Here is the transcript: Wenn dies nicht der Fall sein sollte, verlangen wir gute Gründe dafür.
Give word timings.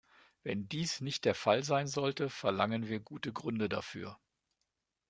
Wenn 0.41 0.67
dies 0.67 0.99
nicht 1.01 1.25
der 1.25 1.35
Fall 1.35 1.63
sein 1.63 1.85
sollte, 1.85 2.31
verlangen 2.31 2.87
wir 2.87 2.99
gute 2.99 3.31
Gründe 3.31 3.69
dafür. 3.69 4.17